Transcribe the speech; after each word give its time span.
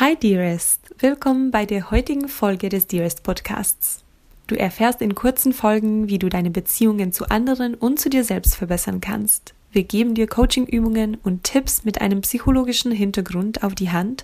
Hi 0.00 0.14
Dearest, 0.14 0.94
willkommen 1.00 1.50
bei 1.50 1.66
der 1.66 1.90
heutigen 1.90 2.28
Folge 2.28 2.68
des 2.68 2.86
Dearest 2.86 3.24
Podcasts. 3.24 4.04
Du 4.46 4.54
erfährst 4.54 5.02
in 5.02 5.16
kurzen 5.16 5.52
Folgen, 5.52 6.08
wie 6.08 6.20
du 6.20 6.28
deine 6.28 6.50
Beziehungen 6.50 7.10
zu 7.10 7.28
anderen 7.30 7.74
und 7.74 7.98
zu 7.98 8.08
dir 8.08 8.22
selbst 8.22 8.54
verbessern 8.54 9.00
kannst. 9.00 9.54
Wir 9.72 9.82
geben 9.82 10.14
dir 10.14 10.28
Coachingübungen 10.28 11.16
und 11.24 11.42
Tipps 11.42 11.84
mit 11.84 12.00
einem 12.00 12.20
psychologischen 12.20 12.92
Hintergrund 12.92 13.64
auf 13.64 13.74
die 13.74 13.90
Hand, 13.90 14.22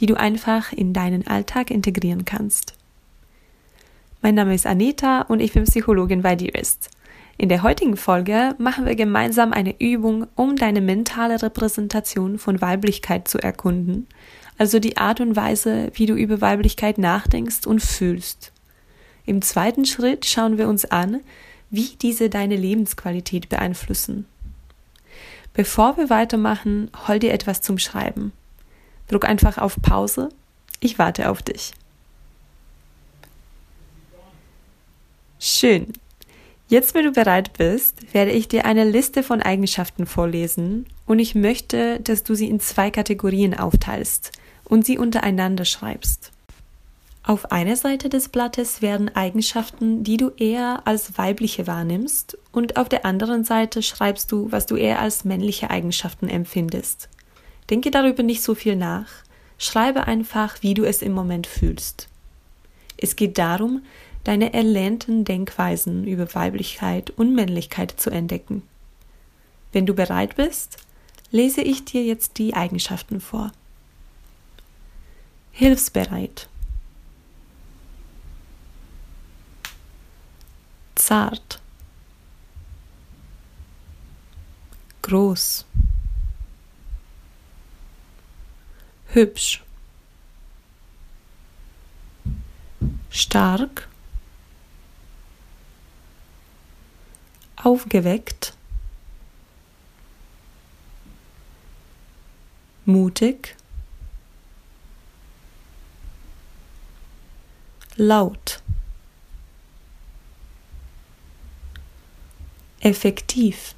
die 0.00 0.06
du 0.06 0.16
einfach 0.16 0.72
in 0.72 0.92
deinen 0.92 1.24
Alltag 1.28 1.70
integrieren 1.70 2.24
kannst. 2.24 2.74
Mein 4.22 4.34
Name 4.34 4.56
ist 4.56 4.66
Anita 4.66 5.22
und 5.22 5.38
ich 5.38 5.52
bin 5.52 5.62
Psychologin 5.62 6.22
bei 6.22 6.34
Dearest. 6.34 6.90
In 7.38 7.48
der 7.48 7.62
heutigen 7.62 7.96
Folge 7.96 8.56
machen 8.58 8.86
wir 8.86 8.96
gemeinsam 8.96 9.52
eine 9.52 9.80
Übung, 9.80 10.26
um 10.34 10.56
deine 10.56 10.80
mentale 10.80 11.40
Repräsentation 11.40 12.40
von 12.40 12.60
Weiblichkeit 12.60 13.28
zu 13.28 13.38
erkunden– 13.38 14.08
also 14.58 14.78
die 14.78 14.96
Art 14.96 15.20
und 15.20 15.36
Weise, 15.36 15.90
wie 15.94 16.06
du 16.06 16.14
über 16.14 16.40
Weiblichkeit 16.40 16.98
nachdenkst 16.98 17.66
und 17.66 17.80
fühlst. 17.80 18.52
Im 19.24 19.42
zweiten 19.42 19.84
Schritt 19.84 20.26
schauen 20.26 20.58
wir 20.58 20.68
uns 20.68 20.84
an, 20.84 21.20
wie 21.70 21.96
diese 22.00 22.28
deine 22.28 22.56
Lebensqualität 22.56 23.48
beeinflussen. 23.48 24.26
Bevor 25.54 25.96
wir 25.96 26.10
weitermachen, 26.10 26.90
hol 27.06 27.18
dir 27.18 27.32
etwas 27.32 27.60
zum 27.60 27.78
Schreiben. 27.78 28.32
Druck 29.08 29.24
einfach 29.24 29.58
auf 29.58 29.80
Pause. 29.80 30.30
Ich 30.80 30.98
warte 30.98 31.30
auf 31.30 31.42
dich. 31.42 31.72
Schön. 35.38 35.92
Jetzt, 36.68 36.94
wenn 36.94 37.04
du 37.04 37.12
bereit 37.12 37.52
bist, 37.54 38.14
werde 38.14 38.30
ich 38.30 38.48
dir 38.48 38.64
eine 38.64 38.84
Liste 38.84 39.22
von 39.22 39.42
Eigenschaften 39.42 40.06
vorlesen 40.06 40.86
und 41.06 41.18
ich 41.18 41.34
möchte, 41.34 42.00
dass 42.00 42.22
du 42.22 42.34
sie 42.34 42.48
in 42.48 42.60
zwei 42.60 42.90
Kategorien 42.90 43.58
aufteilst 43.58 44.32
und 44.64 44.86
sie 44.86 44.98
untereinander 44.98 45.64
schreibst. 45.64 46.32
Auf 47.24 47.52
einer 47.52 47.76
Seite 47.76 48.08
des 48.08 48.28
Blattes 48.28 48.82
werden 48.82 49.14
Eigenschaften, 49.14 50.02
die 50.02 50.16
du 50.16 50.30
eher 50.30 50.82
als 50.86 51.16
weibliche 51.18 51.68
wahrnimmst, 51.68 52.36
und 52.50 52.76
auf 52.76 52.88
der 52.88 53.04
anderen 53.04 53.44
Seite 53.44 53.82
schreibst 53.82 54.32
du, 54.32 54.50
was 54.50 54.66
du 54.66 54.74
eher 54.74 54.98
als 55.00 55.24
männliche 55.24 55.70
Eigenschaften 55.70 56.28
empfindest. 56.28 57.08
Denke 57.70 57.92
darüber 57.92 58.24
nicht 58.24 58.42
so 58.42 58.56
viel 58.56 58.74
nach, 58.74 59.06
schreibe 59.56 60.08
einfach, 60.08 60.62
wie 60.62 60.74
du 60.74 60.84
es 60.84 61.00
im 61.00 61.12
Moment 61.12 61.46
fühlst. 61.46 62.08
Es 62.96 63.14
geht 63.14 63.38
darum, 63.38 63.82
deine 64.24 64.52
erlernten 64.52 65.24
Denkweisen 65.24 66.06
über 66.06 66.34
Weiblichkeit 66.34 67.10
und 67.10 67.34
Männlichkeit 67.34 67.94
zu 67.96 68.10
entdecken. 68.10 68.62
Wenn 69.72 69.86
du 69.86 69.94
bereit 69.94 70.36
bist, 70.36 70.78
lese 71.32 71.62
ich 71.62 71.84
dir 71.84 72.04
jetzt 72.04 72.38
die 72.38 72.54
Eigenschaften 72.54 73.20
vor. 73.20 73.50
Hilfsbereit, 75.50 76.48
zart, 80.94 81.60
groß, 85.00 85.64
hübsch, 89.08 89.62
stark, 93.10 93.88
aufgeweckt, 97.56 98.51
mutig, 102.84 103.56
laut, 107.96 108.62
effektiv, 112.80 113.74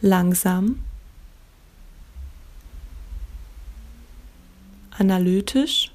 langsam, 0.00 0.82
analytisch, 4.90 5.90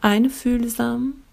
einfühlsam, 0.00 1.23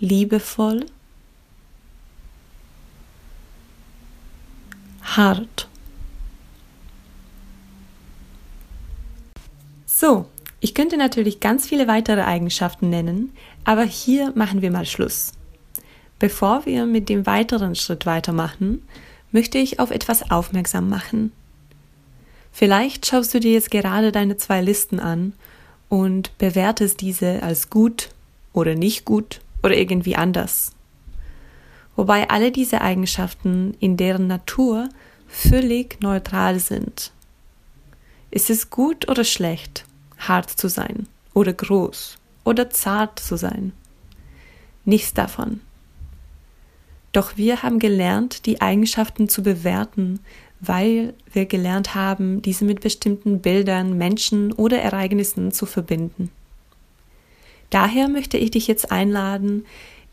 liebevoll, 0.00 0.86
hart. 5.02 5.68
So, 9.86 10.26
ich 10.60 10.74
könnte 10.74 10.96
natürlich 10.96 11.40
ganz 11.40 11.66
viele 11.66 11.86
weitere 11.86 12.22
Eigenschaften 12.22 12.88
nennen, 12.88 13.32
aber 13.64 13.84
hier 13.84 14.32
machen 14.34 14.62
wir 14.62 14.70
mal 14.70 14.86
Schluss. 14.86 15.32
Bevor 16.18 16.64
wir 16.66 16.86
mit 16.86 17.08
dem 17.08 17.26
weiteren 17.26 17.74
Schritt 17.74 18.06
weitermachen, 18.06 18.82
möchte 19.32 19.58
ich 19.58 19.78
auf 19.78 19.90
etwas 19.90 20.30
aufmerksam 20.30 20.88
machen. 20.88 21.32
Vielleicht 22.52 23.06
schaust 23.06 23.32
du 23.34 23.40
dir 23.40 23.52
jetzt 23.52 23.70
gerade 23.70 24.12
deine 24.12 24.36
zwei 24.36 24.60
Listen 24.60 24.98
an 24.98 25.34
und 25.88 26.36
bewertest 26.38 27.00
diese 27.00 27.42
als 27.42 27.70
gut 27.70 28.10
oder 28.52 28.74
nicht 28.74 29.04
gut 29.04 29.40
oder 29.62 29.76
irgendwie 29.76 30.16
anders 30.16 30.72
wobei 32.00 32.30
alle 32.30 32.50
diese 32.50 32.80
Eigenschaften 32.80 33.76
in 33.78 33.98
deren 33.98 34.26
Natur 34.26 34.88
völlig 35.28 36.00
neutral 36.00 36.58
sind. 36.58 37.12
Ist 38.30 38.48
es 38.48 38.70
gut 38.70 39.06
oder 39.10 39.22
schlecht, 39.22 39.84
hart 40.16 40.48
zu 40.48 40.68
sein 40.68 41.06
oder 41.34 41.52
groß 41.52 42.16
oder 42.44 42.70
zart 42.70 43.18
zu 43.18 43.36
sein? 43.36 43.72
Nichts 44.86 45.12
davon. 45.12 45.60
Doch 47.12 47.36
wir 47.36 47.62
haben 47.62 47.78
gelernt, 47.78 48.46
die 48.46 48.62
Eigenschaften 48.62 49.28
zu 49.28 49.42
bewerten, 49.42 50.20
weil 50.58 51.12
wir 51.30 51.44
gelernt 51.44 51.94
haben, 51.94 52.40
diese 52.40 52.64
mit 52.64 52.80
bestimmten 52.80 53.42
Bildern, 53.42 53.98
Menschen 53.98 54.54
oder 54.54 54.80
Ereignissen 54.80 55.52
zu 55.52 55.66
verbinden. 55.66 56.30
Daher 57.70 58.08
möchte 58.08 58.36
ich 58.36 58.50
dich 58.50 58.66
jetzt 58.66 58.90
einladen, 58.90 59.64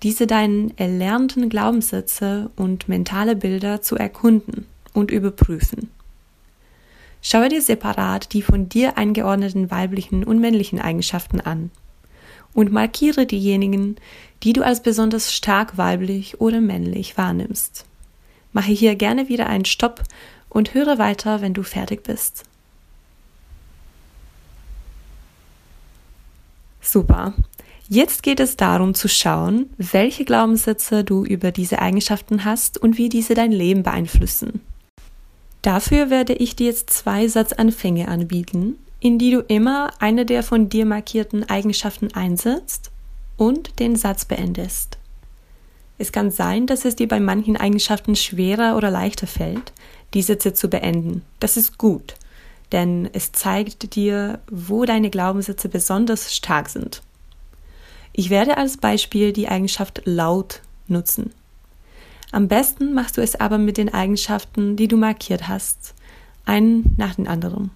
diese 0.03 0.27
deinen 0.27 0.77
erlernten 0.77 1.49
Glaubenssätze 1.49 2.51
und 2.55 2.87
mentale 2.87 3.35
Bilder 3.35 3.81
zu 3.81 3.95
erkunden 3.95 4.65
und 4.93 5.11
überprüfen. 5.11 5.89
Schaue 7.21 7.49
dir 7.49 7.61
separat 7.61 8.31
die 8.33 8.43
von 8.43 8.69
dir 8.69 8.97
eingeordneten 8.97 9.71
weiblichen 9.71 10.23
und 10.23 10.39
männlichen 10.39 10.79
Eigenschaften 10.79 11.41
an 11.41 11.71
und 12.53 12.71
markiere 12.71 13.25
diejenigen, 13.25 13.97
die 14.43 14.53
du 14.53 14.63
als 14.63 14.81
besonders 14.81 15.33
stark 15.33 15.77
weiblich 15.77 16.39
oder 16.39 16.61
männlich 16.61 17.17
wahrnimmst. 17.17 17.85
Mache 18.53 18.71
hier 18.71 18.95
gerne 18.95 19.29
wieder 19.29 19.47
einen 19.47 19.65
Stopp 19.65 20.03
und 20.49 20.73
höre 20.73 20.97
weiter, 20.97 21.41
wenn 21.41 21.53
du 21.53 21.63
fertig 21.63 22.03
bist. 22.03 22.43
Super. 26.81 27.33
Jetzt 27.89 28.21
geht 28.21 28.39
es 28.39 28.57
darum 28.57 28.93
zu 28.93 29.07
schauen, 29.07 29.69
welche 29.77 30.25
Glaubenssätze 30.25 31.03
du 31.03 31.23
über 31.23 31.51
diese 31.51 31.79
Eigenschaften 31.79 32.43
hast 32.43 32.77
und 32.77 32.97
wie 32.97 33.07
diese 33.07 33.33
dein 33.33 33.51
Leben 33.51 33.83
beeinflussen. 33.83 34.61
Dafür 35.61 36.09
werde 36.09 36.33
ich 36.33 36.55
dir 36.55 36.67
jetzt 36.67 36.89
zwei 36.89 37.27
Satzanfänge 37.27 38.07
anbieten, 38.07 38.75
in 38.99 39.19
die 39.19 39.31
du 39.31 39.39
immer 39.39 39.91
eine 39.99 40.25
der 40.25 40.43
von 40.43 40.69
dir 40.69 40.85
markierten 40.85 41.49
Eigenschaften 41.49 42.13
einsetzt 42.13 42.91
und 43.37 43.79
den 43.79 43.95
Satz 43.95 44.25
beendest. 44.25 44.97
Es 45.97 46.11
kann 46.11 46.29
sein, 46.29 46.67
dass 46.67 46.85
es 46.85 46.95
dir 46.95 47.07
bei 47.07 47.19
manchen 47.19 47.57
Eigenschaften 47.57 48.15
schwerer 48.15 48.75
oder 48.77 48.91
leichter 48.91 49.27
fällt, 49.27 49.73
die 50.13 50.21
Sätze 50.21 50.53
zu 50.53 50.69
beenden. 50.69 51.23
Das 51.39 51.57
ist 51.57 51.77
gut, 51.77 52.15
denn 52.71 53.09
es 53.13 53.31
zeigt 53.31 53.95
dir, 53.95 54.39
wo 54.49 54.85
deine 54.85 55.09
Glaubenssätze 55.09 55.69
besonders 55.69 56.35
stark 56.35 56.69
sind. 56.69 57.01
Ich 58.13 58.29
werde 58.29 58.57
als 58.57 58.77
Beispiel 58.77 59.31
die 59.31 59.47
Eigenschaft 59.47 60.01
laut 60.05 60.61
nutzen. 60.87 61.33
Am 62.31 62.47
besten 62.47 62.93
machst 62.93 63.17
du 63.17 63.21
es 63.21 63.35
aber 63.35 63.57
mit 63.57 63.77
den 63.77 63.93
Eigenschaften, 63.93 64.75
die 64.75 64.87
du 64.87 64.97
markiert 64.97 65.47
hast, 65.47 65.93
einen 66.45 66.93
nach 66.97 67.15
dem 67.15 67.27
anderen. 67.27 67.71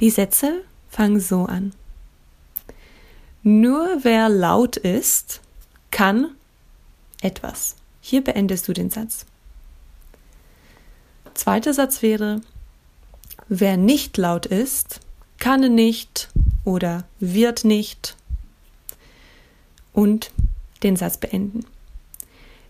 Die 0.00 0.10
Sätze 0.10 0.62
fangen 0.88 1.20
so 1.20 1.44
an. 1.44 1.72
Nur 3.42 4.00
wer 4.02 4.28
laut 4.28 4.76
ist, 4.76 5.40
kann 5.90 6.30
etwas. 7.20 7.76
Hier 8.00 8.22
beendest 8.24 8.66
du 8.68 8.72
den 8.72 8.90
Satz. 8.90 9.26
Zweiter 11.34 11.72
Satz 11.72 12.02
wäre, 12.02 12.40
wer 13.50 13.76
nicht 13.76 14.16
laut 14.16 14.46
ist, 14.46 15.00
kann 15.38 15.74
nicht 15.74 16.30
oder 16.64 17.04
wird 17.18 17.64
nicht 17.64 18.16
und 19.92 20.30
den 20.82 20.96
Satz 20.96 21.18
beenden. 21.18 21.66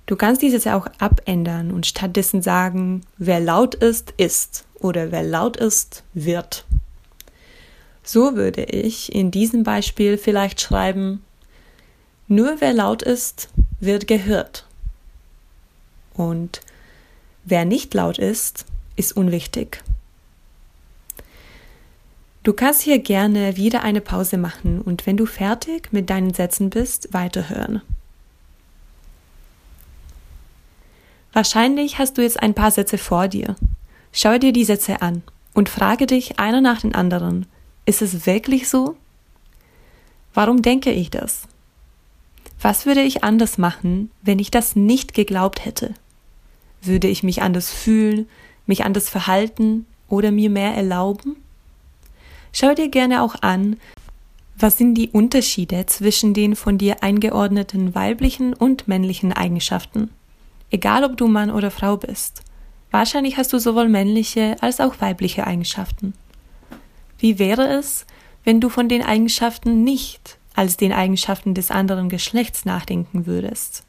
Du 0.07 0.17
kannst 0.17 0.43
dieses 0.43 0.67
auch 0.67 0.89
abändern 0.99 1.71
und 1.71 1.87
stattdessen 1.87 2.43
sagen, 2.43 3.03
wer 3.19 3.39
laut 3.39 3.77
ist, 3.77 4.15
ist 4.17 4.65
oder 4.81 5.13
wer 5.13 5.23
laut 5.23 5.57
ist, 5.59 6.03
wird. 6.15 6.65
So 8.03 8.35
würde 8.35 8.65
ich 8.65 9.15
in 9.15 9.31
diesem 9.31 9.63
Beispiel 9.63 10.17
vielleicht 10.19 10.61
schreiben, 10.61 11.23
nur 12.27 12.61
wer 12.61 12.73
laut 12.73 13.03
ist, 13.03 13.51
wird 13.81 14.07
gehört. 14.07 14.67
Und 16.15 16.61
wer 17.45 17.65
nicht 17.67 17.93
laut 17.93 18.19
ist, 18.19 18.65
ist 18.97 19.17
unwichtig. 19.17 19.83
Du 22.43 22.55
kannst 22.55 22.81
hier 22.81 22.99
gerne 22.99 23.57
wieder 23.57 23.83
eine 23.83 24.01
Pause 24.01 24.39
machen 24.39 24.81
und 24.81 25.07
wenn 25.07 25.19
du 25.19 25.27
fertig 25.27 25.93
mit 25.93 26.09
deinen 26.09 26.33
Sätzen 26.33 26.71
bist, 26.71 27.13
weiterhören. 27.13 27.83
Wahrscheinlich 31.35 31.99
hast 31.99 32.17
du 32.17 32.23
jetzt 32.23 32.43
ein 32.43 32.55
paar 32.55 32.71
Sätze 32.71 32.97
vor 32.97 33.29
dir. 33.29 33.57
Schau 34.13 34.39
dir 34.39 34.53
die 34.53 34.65
Sätze 34.65 35.03
an 35.03 35.23
und 35.53 35.69
frage 35.69 36.07
dich 36.07 36.39
einer 36.39 36.63
nach 36.63 36.81
den 36.81 36.95
anderen, 36.95 37.47
ist 37.85 38.01
es 38.01 38.27
wirklich 38.27 38.69
so? 38.69 38.97
Warum 40.33 40.63
denke 40.63 40.91
ich 40.91 41.11
das? 41.11 41.43
Was 42.61 42.87
würde 42.87 43.03
ich 43.03 43.23
anders 43.23 43.59
machen, 43.59 44.11
wenn 44.23 44.39
ich 44.39 44.51
das 44.51 44.77
nicht 44.77 45.13
geglaubt 45.13 45.65
hätte? 45.65 45.95
Würde 46.83 47.09
ich 47.09 47.23
mich 47.23 47.43
anders 47.43 47.71
fühlen, 47.71 48.29
mich 48.67 48.85
anders 48.85 49.11
verhalten 49.11 49.87
oder 50.09 50.31
mir 50.31 50.49
mehr 50.49 50.75
erlauben? 50.75 51.37
Schau 52.53 52.75
dir 52.75 52.89
gerne 52.89 53.23
auch 53.23 53.37
an, 53.43 53.77
was 54.57 54.77
sind 54.77 54.95
die 54.95 55.09
Unterschiede 55.11 55.87
zwischen 55.87 56.35
den 56.35 56.55
von 56.55 56.77
dir 56.77 57.03
eingeordneten 57.03 57.95
weiblichen 57.95 58.53
und 58.53 58.89
männlichen 58.89 59.33
Eigenschaften? 59.33 60.11
egal 60.71 61.05
ob 61.05 61.17
du 61.17 61.27
Mann 61.27 61.51
oder 61.51 61.71
Frau 61.71 61.97
bist. 61.97 62.43
Wahrscheinlich 62.91 63.37
hast 63.37 63.53
du 63.53 63.59
sowohl 63.59 63.89
männliche 63.89 64.57
als 64.61 64.81
auch 64.81 65.01
weibliche 65.01 65.47
Eigenschaften. 65.47 66.15
Wie 67.19 67.39
wäre 67.39 67.69
es, 67.69 68.07
wenn 68.45 68.61
du 68.61 68.69
von 68.69 68.89
den 68.89 69.03
Eigenschaften 69.03 69.85
nicht 69.85 70.39
als 70.55 70.77
den 70.77 70.93
Eigenschaften 70.93 71.55
des 71.55 71.71
anderen 71.71 72.09
Geschlechts 72.09 72.65
nachdenken 72.65 73.27
würdest? 73.27 73.85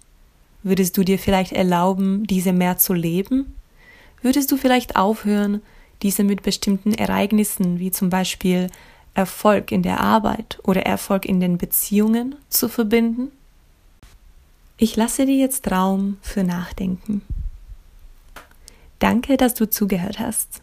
Würdest 0.63 0.97
du 0.97 1.03
dir 1.03 1.17
vielleicht 1.17 1.53
erlauben, 1.53 2.27
diese 2.27 2.53
mehr 2.53 2.77
zu 2.77 2.93
leben? 2.93 3.55
Würdest 4.21 4.51
du 4.51 4.57
vielleicht 4.57 4.95
aufhören, 4.95 5.61
diese 6.01 6.23
mit 6.23 6.43
bestimmten 6.43 6.93
Ereignissen 6.93 7.79
wie 7.79 7.91
zum 7.91 8.09
Beispiel 8.09 8.67
Erfolg 9.13 9.71
in 9.71 9.83
der 9.83 9.99
Arbeit 9.99 10.59
oder 10.63 10.83
Erfolg 10.85 11.25
in 11.25 11.39
den 11.39 11.57
Beziehungen 11.57 12.35
zu 12.49 12.69
verbinden? 12.69 13.31
Ich 14.77 14.95
lasse 14.95 15.25
dir 15.25 15.37
jetzt 15.37 15.69
Raum 15.69 16.17
für 16.21 16.43
Nachdenken. 16.43 17.21
Danke, 18.99 19.37
dass 19.37 19.53
du 19.53 19.69
zugehört 19.69 20.19
hast. 20.19 20.61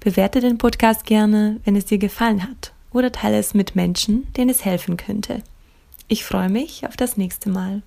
Bewerte 0.00 0.40
den 0.40 0.58
Podcast 0.58 1.06
gerne, 1.06 1.60
wenn 1.64 1.76
es 1.76 1.86
dir 1.86 1.98
gefallen 1.98 2.42
hat, 2.42 2.72
oder 2.92 3.12
teile 3.12 3.38
es 3.38 3.54
mit 3.54 3.76
Menschen, 3.76 4.32
denen 4.34 4.50
es 4.50 4.64
helfen 4.64 4.96
könnte. 4.96 5.42
Ich 6.08 6.24
freue 6.24 6.48
mich 6.48 6.86
auf 6.86 6.96
das 6.96 7.16
nächste 7.16 7.50
Mal. 7.50 7.82